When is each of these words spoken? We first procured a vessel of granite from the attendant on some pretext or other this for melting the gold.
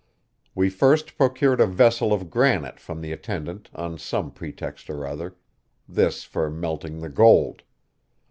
We 0.55 0.71
first 0.71 1.15
procured 1.15 1.61
a 1.61 1.67
vessel 1.67 2.11
of 2.11 2.31
granite 2.31 2.79
from 2.79 3.01
the 3.01 3.11
attendant 3.11 3.69
on 3.75 3.99
some 3.99 4.31
pretext 4.31 4.89
or 4.89 5.05
other 5.05 5.35
this 5.87 6.23
for 6.23 6.49
melting 6.49 7.01
the 7.01 7.09
gold. 7.09 7.61